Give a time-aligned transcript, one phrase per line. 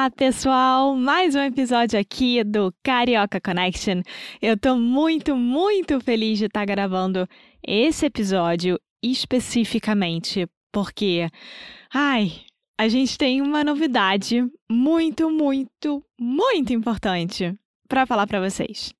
[0.00, 0.96] olá pessoal!
[0.96, 4.00] Mais um episódio aqui do Carioca Connection.
[4.40, 7.28] Eu tô muito, muito feliz de estar gravando
[7.62, 11.28] esse episódio especificamente porque,
[11.92, 12.32] ai,
[12.78, 17.54] a gente tem uma novidade muito, muito, muito importante
[17.86, 18.94] para falar para vocês.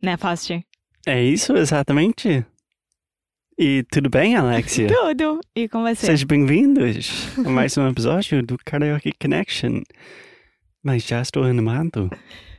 [0.00, 0.62] Né, Foster?
[1.04, 2.46] É isso, exatamente.
[3.58, 4.86] E tudo bem, Alexia?
[4.94, 5.40] Tudo!
[5.56, 6.06] E com você?
[6.06, 9.82] Sejam bem-vindos a mais um episódio do Karaoke Connection.
[10.82, 12.10] Mas já estou animado.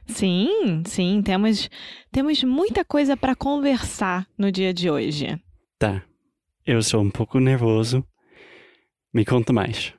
[0.08, 1.70] Sim, sim, temos,
[2.12, 5.40] temos muita coisa para conversar no dia de hoje.
[5.78, 6.04] Tá.
[6.66, 8.06] Eu sou um pouco nervoso.
[9.14, 9.94] Me conta mais.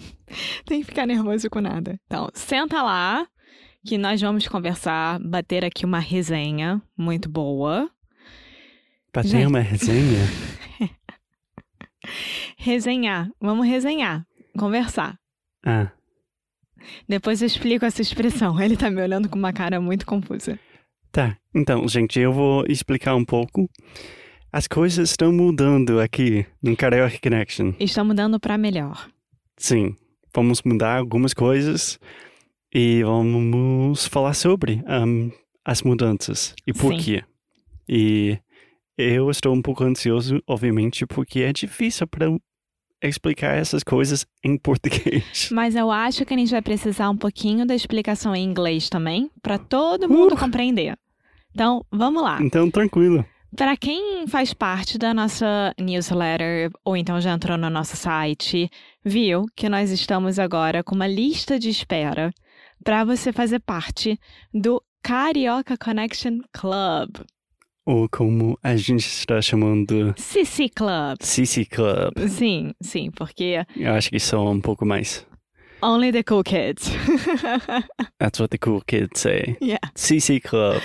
[0.64, 1.98] Tem que ficar nervoso com nada.
[2.06, 3.26] Então, senta lá
[3.84, 7.90] que nós vamos conversar, bater aqui uma resenha muito boa.
[9.12, 10.20] Bater uma resenha?
[12.56, 13.30] Resenhar.
[13.40, 14.26] Vamos resenhar.
[14.58, 15.18] Conversar.
[15.64, 15.90] Ah,
[17.08, 18.60] Depois eu explico essa expressão.
[18.60, 20.58] Ele tá me olhando com uma cara muito confusa.
[21.12, 21.36] tá.
[21.54, 23.68] Então, gente, eu vou explicar um pouco.
[24.52, 27.72] As coisas estão mudando aqui no Karaoke Connection.
[27.80, 29.08] Está mudando para melhor.
[29.56, 29.94] Sim,
[30.34, 31.98] vamos mudar algumas coisas
[32.72, 35.30] e vamos falar sobre ahm,
[35.64, 36.98] as mudanças e por Sim.
[36.98, 37.24] quê.
[37.88, 38.38] E
[38.96, 42.26] eu estou um pouco ansioso, obviamente, porque é difícil para
[43.02, 45.48] explicar essas coisas em português.
[45.52, 49.30] Mas eu acho que a gente vai precisar um pouquinho da explicação em inglês também,
[49.42, 50.38] para todo mundo Uh.
[50.38, 50.96] compreender.
[51.52, 52.38] Então, vamos lá.
[52.40, 53.24] Então, tranquilo.
[53.56, 58.70] Para quem faz parte da nossa newsletter ou então já entrou no nosso site,
[59.02, 62.30] viu que nós estamos agora com uma lista de espera
[62.84, 64.20] para você fazer parte
[64.52, 67.16] do Carioca Connection Club,
[67.90, 71.16] Ou como a gente está chamando CC Club.
[71.22, 72.12] CC Club.
[72.28, 75.26] Sim, sim, porque Eu acho que são um pouco mais.
[75.80, 76.90] only the cool kids.
[78.20, 79.56] That's what the cool kids say.
[79.62, 79.80] yeah.
[79.94, 80.82] CC Club.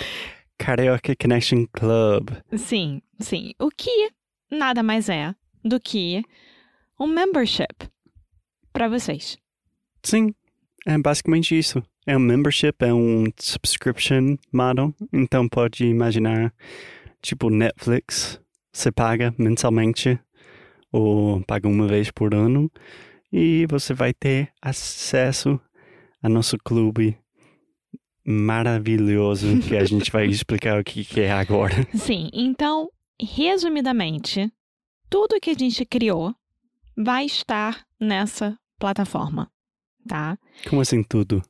[0.57, 2.29] Karaoke Connection Club.
[2.55, 3.51] Sim, sim.
[3.59, 4.09] O que
[4.49, 6.23] nada mais é do que
[6.97, 7.89] um membership
[8.71, 9.35] para vocês.
[10.03, 10.33] Sim,
[10.85, 11.83] é basicamente isso.
[12.05, 14.93] É um membership, é um subscription model.
[15.11, 16.53] Então pode imaginar,
[17.21, 18.39] tipo Netflix,
[18.71, 20.19] você paga mensalmente
[20.91, 22.71] ou paga uma vez por ano
[23.31, 25.59] e você vai ter acesso
[26.21, 27.17] a nosso clube
[28.25, 31.75] maravilhoso que a gente vai explicar o que que é agora.
[31.95, 34.51] Sim, então, resumidamente,
[35.09, 36.33] tudo que a gente criou
[36.95, 39.49] vai estar nessa plataforma,
[40.07, 40.37] tá?
[40.69, 41.41] Como assim tudo?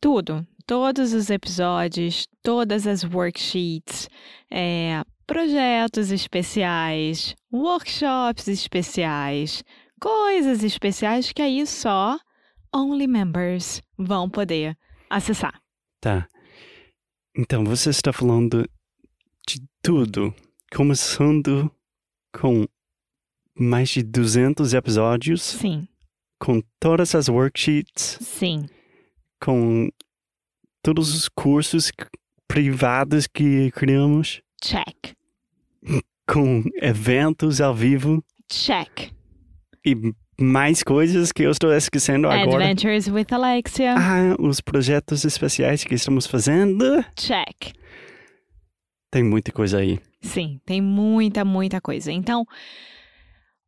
[0.00, 4.08] Tudo, todos os episódios, todas as worksheets,
[4.50, 9.64] é, projetos especiais, workshops especiais,
[10.00, 12.18] coisas especiais que aí só
[12.74, 14.76] only members vão poder
[15.10, 15.60] acessar.
[16.00, 16.28] Tá.
[17.36, 18.68] Então você está falando
[19.48, 20.34] de tudo,
[20.72, 21.70] começando
[22.32, 22.66] com
[23.58, 25.88] mais de 200 episódios, Sim,
[26.38, 28.68] com todas as worksheets, sim,
[29.40, 29.88] com
[30.82, 31.90] todos os cursos
[32.46, 35.14] privados que criamos, check,
[36.26, 39.10] com eventos ao vivo check.
[39.84, 39.94] e
[40.40, 42.64] mais coisas que eu estou esquecendo agora.
[42.64, 47.04] Adventures with Alexia, Ah, os projetos especiais que estamos fazendo.
[47.16, 47.72] check.
[49.10, 49.98] Tem muita coisa aí.
[50.22, 52.12] Sim, tem muita, muita coisa.
[52.12, 52.44] Então,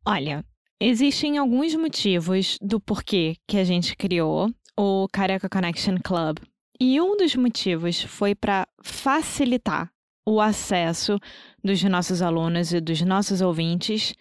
[0.06, 0.44] olha,
[0.80, 4.48] existem alguns motivos do porquê que a gente criou
[4.80, 6.38] o Careca Connection Club.
[6.80, 9.92] E um dos motivos foi para facilitar
[10.26, 11.18] o acesso
[11.62, 14.14] dos nossos alunos e dos nossos ouvintes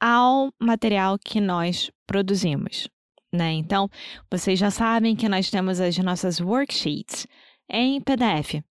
[0.00, 2.88] ao material que nós produzimos.
[3.32, 3.54] Né?
[3.54, 3.90] Então,
[4.30, 7.26] vocês já sabem que nós temos as nossas worksheets
[7.68, 8.62] em PDF.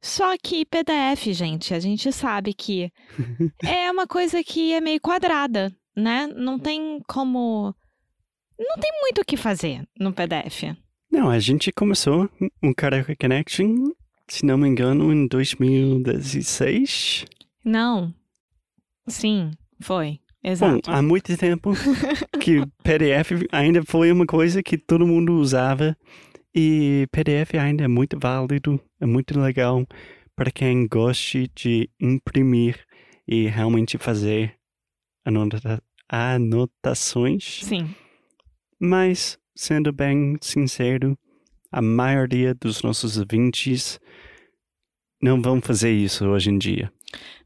[0.00, 2.90] Só que PDF, gente, a gente sabe que
[3.62, 6.26] é uma coisa que é meio quadrada, né?
[6.26, 7.74] Não tem como.
[8.60, 10.76] Não tem muito o que fazer no PDF.
[11.10, 12.28] Não, a gente começou
[12.62, 13.90] um Karaoke Connection,
[14.28, 17.24] se não me engano, em 2016.
[17.64, 18.14] Não.
[19.08, 20.20] Sim, foi.
[20.44, 20.90] Exato.
[20.90, 21.72] Bom, há muito tempo
[22.38, 25.96] que PDF ainda foi uma coisa que todo mundo usava
[26.54, 29.86] e PDF ainda é muito válido, é muito legal
[30.36, 32.84] para quem goste de imprimir
[33.26, 34.54] e realmente fazer
[35.24, 37.60] anota anotações.
[37.64, 37.94] Sim.
[38.80, 41.16] Mas, sendo bem sincero,
[41.70, 44.00] a maioria dos nossos ouvintes
[45.22, 46.90] não vão fazer isso hoje em dia.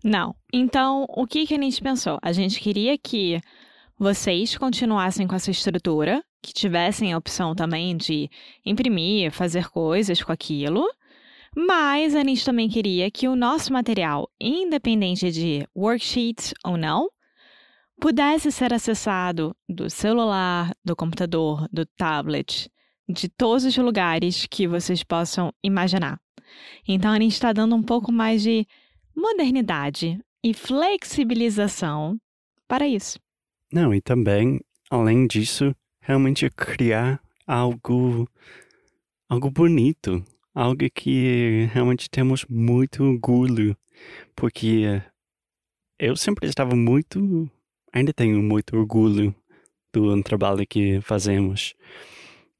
[0.02, 0.34] Não.
[0.52, 2.18] Então, o que, que a gente pensou?
[2.22, 3.40] A gente queria que
[3.98, 8.30] vocês continuassem com essa estrutura, que tivessem a opção também de
[8.64, 10.86] imprimir, fazer coisas com aquilo.
[11.56, 17.08] Mas a gente também queria que o nosso material, independente de worksheets ou não,
[18.00, 22.70] pudesse ser acessado do celular, do computador, do tablet,
[23.08, 26.20] de todos os lugares que vocês possam imaginar.
[26.86, 28.66] Então a gente está dando um pouco mais de
[29.16, 32.18] modernidade e flexibilização
[32.68, 33.18] para isso.
[33.72, 34.60] Não, e também,
[34.90, 38.28] além disso, realmente criar algo
[39.28, 40.24] algo bonito,
[40.54, 43.76] algo que realmente temos muito orgulho,
[44.36, 45.02] porque
[45.98, 47.50] eu sempre estava muito,
[47.94, 49.34] ainda tenho muito orgulho
[49.92, 51.74] do trabalho que fazemos.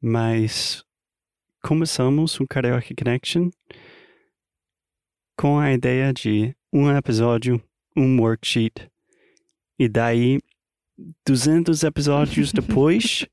[0.00, 0.84] Mas
[1.62, 3.50] começamos o Karaoke Connection
[5.36, 7.60] com a ideia de um episódio,
[7.96, 8.88] um worksheet.
[9.76, 10.38] E daí,
[11.26, 13.26] 200 episódios depois,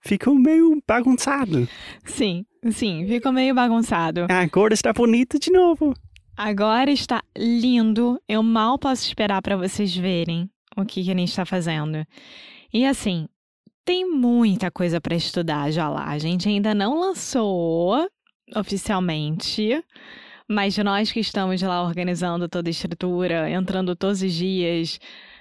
[0.00, 1.68] ficou meio bagunçado.
[2.04, 4.26] Sim, sim, ficou meio bagunçado.
[4.28, 5.94] Agora está bonito de novo.
[6.36, 8.20] Agora está lindo.
[8.28, 12.06] Eu mal posso esperar para vocês verem o que, que a gente está fazendo.
[12.72, 13.28] E assim,
[13.84, 16.08] tem muita coisa para estudar já lá.
[16.08, 18.08] A gente ainda não lançou
[18.54, 19.82] oficialmente,
[20.48, 24.98] mas nós que estamos lá organizando toda a estrutura, entrando todos os dias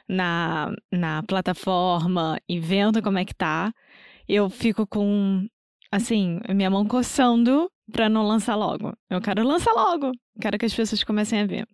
[0.08, 3.74] na, na plataforma e vendo como é que tá,
[4.28, 5.48] eu fico com,
[5.92, 8.94] assim, minha mão coçando pra não lançar logo.
[9.10, 10.12] Eu quero lançar logo.
[10.40, 11.68] Quero que as pessoas comecem a ver.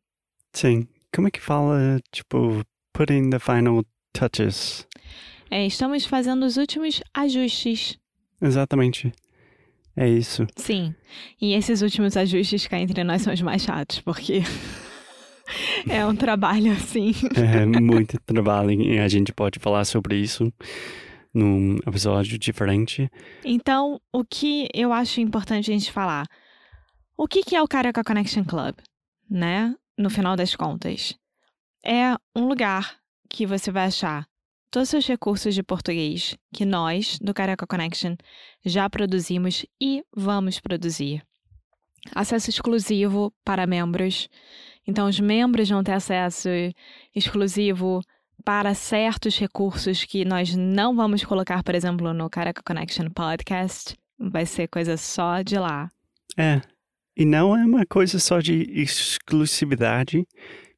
[0.53, 0.87] Sim.
[1.13, 2.63] Como é que fala, tipo,
[2.99, 4.85] putting the final touches?
[5.49, 7.97] É, estamos fazendo os últimos ajustes.
[8.41, 9.13] Exatamente.
[9.95, 10.45] É isso.
[10.57, 10.93] Sim.
[11.41, 14.41] E esses últimos ajustes cá entre nós são os mais chatos, porque
[15.89, 17.13] é um trabalho assim.
[17.35, 20.51] É muito trabalho e a gente pode falar sobre isso
[21.33, 23.09] num episódio diferente.
[23.45, 26.27] Então, o que eu acho importante a gente falar?
[27.17, 28.75] O que, que é o Carioca Connection Club,
[29.29, 29.73] né?
[29.97, 31.17] No final das contas.
[31.83, 32.97] É um lugar
[33.29, 34.27] que você vai achar
[34.71, 38.15] todos os recursos de português que nós, do Carioca Connection,
[38.65, 41.23] já produzimos e vamos produzir.
[42.13, 44.29] Acesso exclusivo para membros.
[44.87, 46.49] Então, os membros vão ter acesso
[47.15, 48.01] exclusivo
[48.43, 53.97] para certos recursos que nós não vamos colocar, por exemplo, no Caraca Connection Podcast.
[54.17, 55.89] Vai ser coisa só de lá.
[56.37, 56.61] É.
[57.15, 60.25] E não é uma coisa só de exclusividade,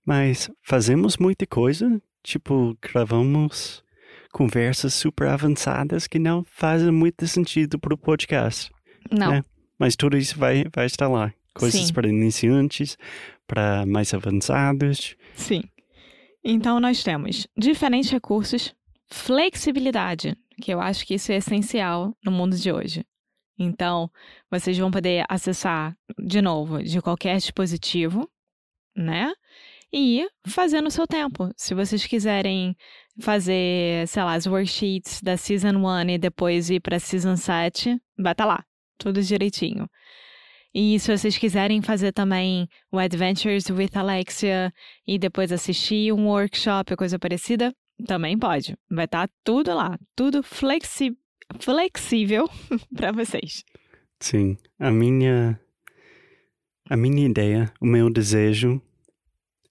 [0.05, 2.01] mas fazemos muita coisa.
[2.23, 3.83] Tipo, gravamos
[4.31, 8.71] conversas super avançadas que não fazem muito sentido para o podcast.
[9.11, 9.31] Não.
[9.31, 9.43] Né?
[9.77, 11.33] Mas tudo isso vai, vai estar lá.
[11.53, 12.97] Coisas para iniciantes,
[13.45, 15.17] para mais avançados.
[15.35, 15.63] Sim.
[16.43, 18.73] Então, nós temos diferentes recursos,
[19.09, 23.05] flexibilidade, que eu acho que isso é essencial no mundo de hoje.
[23.59, 24.09] Então,
[24.49, 28.29] vocês vão poder acessar, de novo, de qualquer dispositivo,
[28.95, 29.33] né?
[29.93, 31.51] E fazer no seu tempo.
[31.57, 32.75] Se vocês quiserem
[33.19, 38.31] fazer, sei lá, as worksheets da Season 1 e depois ir para Season 7, vai
[38.31, 38.63] estar lá,
[38.97, 39.89] tudo direitinho.
[40.73, 44.73] E se vocês quiserem fazer também o Adventures with Alexia
[45.05, 47.75] e depois assistir um workshop ou coisa parecida,
[48.07, 48.77] também pode.
[48.89, 51.17] Vai estar tudo lá, tudo flexi
[51.59, 52.49] flexível
[52.95, 53.65] para vocês.
[54.21, 55.59] Sim, a minha
[56.89, 58.81] a minha ideia, o meu desejo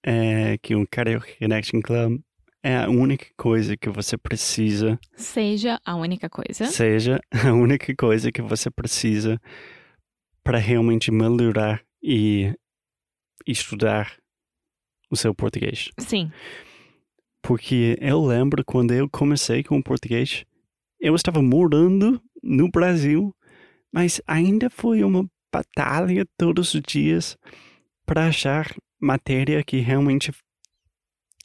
[0.05, 2.21] é que o Karaoke Connection Club
[2.63, 6.67] é a única coisa que você precisa, Seja a única coisa.
[6.67, 9.41] seja a única coisa que você precisa
[10.45, 12.53] para realmente melhorar e
[13.47, 14.17] estudar
[15.11, 15.91] o seu português.
[15.99, 16.31] Sim,
[17.43, 20.45] Porque eu lembro quando eu comecei com o português,
[21.01, 23.35] eu estava morando no Brasil,
[23.93, 27.37] mas ainda foi uma batalha todos os dias
[28.07, 30.33] para achar matéria que realmente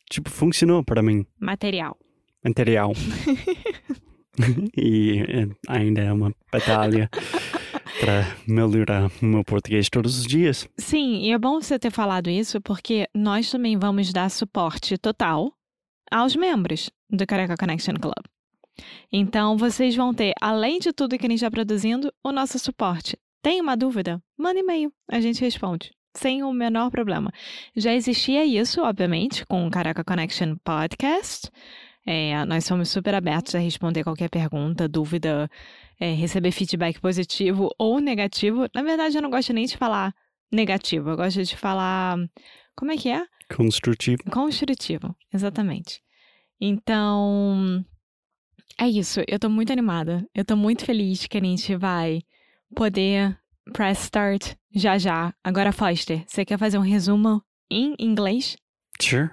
[0.10, 1.98] tipo funcionou para mim, Material.
[2.44, 2.94] material.
[4.78, 7.10] e é, ainda é uma batalha
[8.00, 10.68] para melhorar o meu português todos os dias.
[10.78, 15.54] Sim, e é bom você ter falado isso porque nós também vamos dar suporte total
[16.12, 18.24] aos membros do Careca Connection Club.
[19.12, 23.18] Então, vocês vão ter, além de tudo que a gente está produzindo, o nosso suporte.
[23.42, 24.22] Tem uma dúvida?
[24.38, 25.92] Manda e-mail, a gente responde.
[26.16, 27.32] Sem o menor problema.
[27.76, 31.52] Já existia isso, obviamente, com o Caraca Connection Podcast.
[32.06, 35.50] É, nós somos super abertos a responder qualquer pergunta, dúvida,
[36.00, 38.68] é, receber feedback positivo ou negativo.
[38.74, 40.14] Na verdade, eu não gosto nem de falar
[40.52, 42.18] negativo, eu gosto de falar.
[42.76, 43.26] Como é que é?
[43.54, 44.24] Construtivo.
[44.32, 46.02] Construtivo, exatamente.
[46.60, 47.84] Então,
[48.80, 49.22] é isso.
[49.28, 50.28] Eu tô muito animada.
[50.34, 52.22] Eu tô muito feliz que a gente vai
[52.76, 53.38] poder
[53.74, 55.34] press start já já.
[55.44, 58.56] Agora, Foster, você quer fazer um resumo em inglês?
[59.02, 59.32] Sure,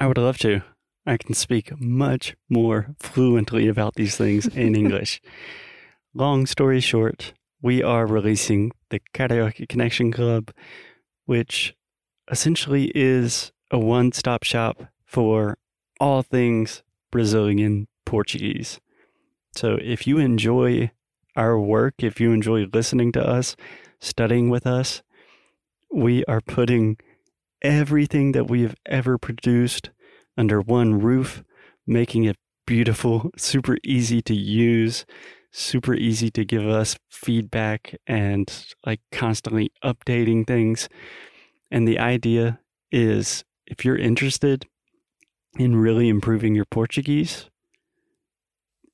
[0.00, 0.62] I would love to.
[1.06, 5.20] I can speak much more fluently about these things in English.
[6.14, 7.32] Long story short,
[7.62, 10.50] we are releasing the Karaoke Connection Club,
[11.26, 11.74] which
[12.30, 15.58] essentially is a one stop shop for
[16.00, 18.80] all things Brazilian Portuguese.
[19.54, 20.90] So if you enjoy
[21.36, 23.56] our work, if you enjoy listening to us,
[24.00, 25.02] studying with us,
[25.92, 26.96] we are putting
[27.62, 29.90] everything that we have ever produced
[30.36, 31.42] under one roof,
[31.86, 35.06] making it beautiful, super easy to use,
[35.52, 40.88] super easy to give us feedback and like constantly updating things.
[41.70, 42.60] And the idea
[42.92, 44.66] is if you're interested
[45.58, 47.48] in really improving your Portuguese,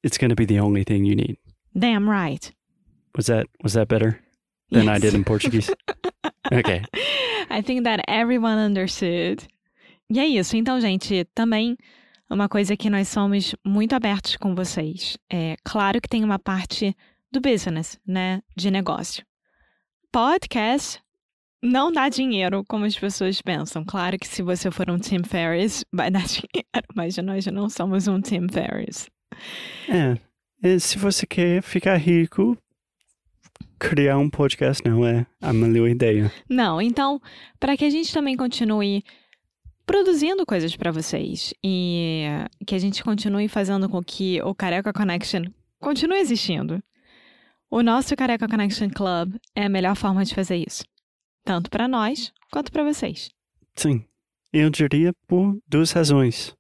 [0.03, 1.37] it's going to be the only thing you need.
[1.75, 2.53] Damn right.
[3.17, 4.19] Was that was that better
[4.71, 5.01] than I Yes.
[5.03, 5.71] did in Portuguese?
[6.53, 6.83] okay.
[7.51, 9.47] I think that everyone understood.
[10.11, 10.57] E é isso.
[10.57, 11.77] Então, gente, também
[12.31, 15.17] uma coisa que nós somos muito abertos com vocês.
[15.31, 16.95] É claro que tem uma parte
[17.31, 18.43] do business, né?
[18.57, 19.25] De negócio.
[20.11, 21.01] Podcast
[21.63, 23.85] não dá dinheiro como as pessoas pensam.
[23.85, 28.09] Claro que se você for um Tim Ferriss, vai dar dinheiro, mas nós não somos
[28.09, 29.09] um Tim Ferriss.
[29.89, 30.19] É,
[30.79, 32.57] se você quer ficar rico,
[33.79, 36.33] criar um podcast não é a melhor ideia.
[36.49, 37.21] Não, então,
[37.59, 39.03] para que a gente também continue
[39.85, 42.25] produzindo coisas para vocês e
[42.65, 45.43] que a gente continue fazendo com que o Careca Connection
[45.81, 46.83] continue existindo.
[47.69, 50.85] O nosso Careca Connection Club é a melhor forma de fazer isso,
[51.45, 53.31] tanto para nós quanto para vocês.
[53.75, 54.05] Sim,
[54.53, 56.55] eu diria por duas razões.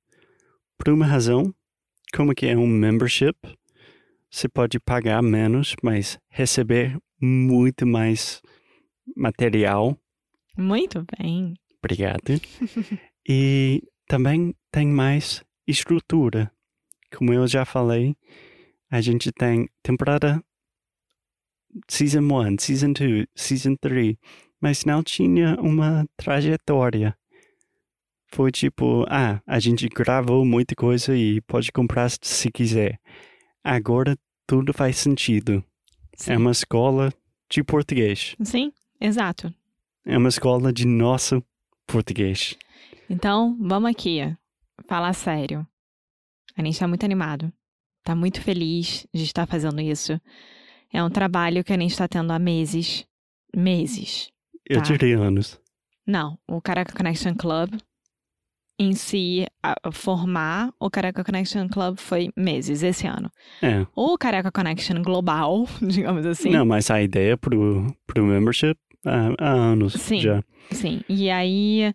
[0.77, 1.55] Por uma razão,
[2.17, 3.37] como que é um membership,
[4.33, 8.41] você pode pagar menos, mas receber muito mais
[9.15, 9.97] material.
[10.57, 11.55] Muito bem.
[11.79, 12.41] Obrigado.
[13.29, 16.51] e também tem mais estrutura.
[17.15, 18.17] Como eu já falei,
[18.91, 20.43] a gente tem temporada
[21.87, 24.17] Season 1, Season 2, Season 3,
[24.59, 27.15] mas não tinha uma trajetória.
[28.29, 32.99] Foi tipo, ah, a gente gravou muita coisa e pode comprar se quiser.
[33.65, 34.17] Agora
[34.47, 35.65] tudo faz sentido.
[36.17, 37.13] Sim, É uma escola
[37.51, 38.35] de português.
[38.43, 39.53] Sim, exato.
[40.05, 41.43] É uma escola de nosso
[41.87, 42.57] português.
[43.09, 44.19] Então, vamos aqui,
[44.89, 45.67] falar sério.
[46.57, 47.53] A gente tá muito animado.
[48.05, 50.21] Tá muito feliz de estar fazendo isso.
[50.93, 53.07] É um trabalho que a gente está tendo há meses.
[53.55, 54.31] Meses.
[54.69, 54.83] Eu Tá.
[54.83, 55.61] diria anos.
[56.07, 57.75] Não, o Caraca Connection Club
[58.83, 63.31] em si, a- formar o Caraca Connection Club foi meses esse ano.
[63.63, 63.87] É.
[63.95, 66.51] O Caraca Connection Global, digamos assim.
[66.51, 70.21] Não, mas a ideia pro, pro membership há, há anos Sim.
[70.21, 70.43] já.
[70.71, 71.93] Sim, e aí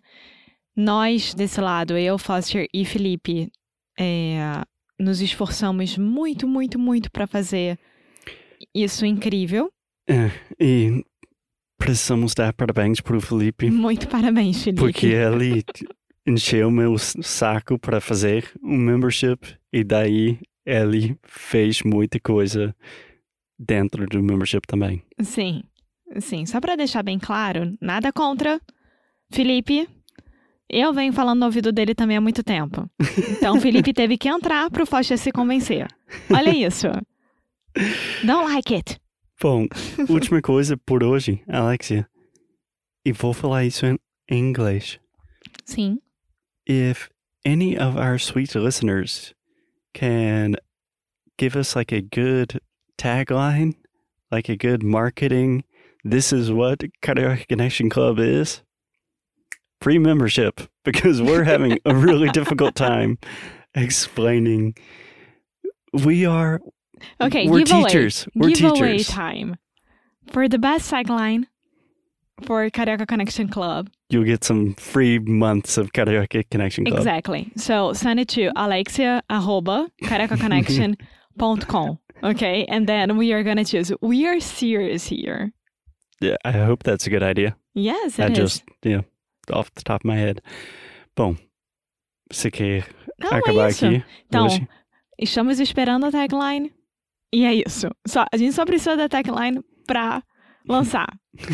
[0.76, 3.50] nós desse lado, eu, Foster e Felipe,
[3.98, 4.62] é,
[4.98, 7.78] nos esforçamos muito, muito, muito para fazer
[8.74, 9.70] isso incrível.
[10.08, 10.30] É,
[10.60, 11.04] e
[11.76, 14.80] precisamos dar parabéns pro Felipe, Muito parabéns, Felipe.
[14.80, 15.64] porque ele
[16.28, 19.38] encheu meu saco para fazer um membership
[19.72, 22.74] e daí ele fez muita coisa
[23.58, 25.02] dentro do membership também.
[25.20, 25.62] Sim,
[26.20, 26.44] sim.
[26.44, 28.60] Só para deixar bem claro, nada contra
[29.30, 29.88] Felipe.
[30.70, 32.88] Eu venho falando no ouvido dele também há muito tempo.
[33.30, 35.88] Então, o Felipe teve que entrar pro Foster se convencer.
[36.30, 36.88] Olha isso.
[38.22, 39.00] Don't like it.
[39.40, 39.66] Bom,
[40.10, 42.06] última coisa por hoje, Alexia.
[43.02, 43.98] E vou falar isso em
[44.30, 45.00] inglês.
[45.64, 45.98] Sim.
[46.68, 47.08] If
[47.44, 49.34] any of our sweet listeners
[49.94, 50.54] can
[51.38, 52.60] give us like a good
[52.98, 53.74] tagline,
[54.30, 55.64] like a good marketing,
[56.04, 58.62] this is what Karaoke Connection Club is,
[59.80, 63.18] free membership because we're having a really difficult time
[63.74, 64.74] explaining.
[65.92, 66.60] We are
[67.20, 68.28] Okay, we're teachers.
[68.34, 69.08] We're giveaway teachers.
[69.08, 69.56] time.
[70.32, 71.46] For the best tagline
[72.44, 73.88] for Carioca Connection Club.
[74.10, 76.98] You'll get some free months of Karaoke Connection Club.
[76.98, 77.50] Exactly.
[77.56, 81.98] So send it to alexia arroba cariocaconnection.com.
[82.24, 82.64] Okay.
[82.68, 83.92] And then we are going to choose.
[84.00, 85.52] We are serious here.
[86.20, 87.56] Yeah, I hope that's a good idea.
[87.74, 88.36] Yes, it I is.
[88.38, 89.02] just, yeah,
[89.52, 90.40] off the top of my head.
[91.16, 91.36] Bom,
[92.32, 92.84] você quer
[93.20, 93.86] Não, é acabar isso.
[93.86, 94.66] aqui Então, hoje?
[95.16, 96.72] estamos esperando a tagline.
[97.32, 97.88] E é isso.
[98.06, 100.22] Só, a gente só precisa da tagline pra
[100.68, 101.08] lançar.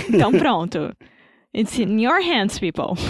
[0.09, 0.93] Então pronto.
[1.55, 2.97] It's in your hands, people.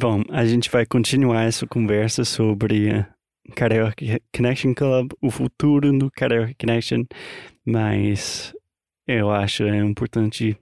[0.00, 3.06] Bom, a gente vai continuar essa conversa sobre eh,
[3.54, 7.04] Karaoke Connection Club, o futuro do Karaoke Connection,
[7.66, 8.54] mas
[9.06, 10.56] eu acho é importante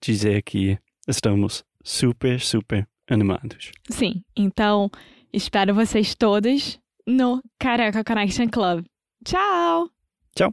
[0.00, 3.72] dizer que estamos super, super animados.
[3.88, 4.22] Sim.
[4.36, 4.90] Então,
[5.32, 8.84] espero vocês todos no Careca Connection Club.
[9.24, 9.88] Tchau!
[10.34, 10.52] Tchau.